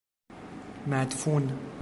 مدفون 0.87 1.55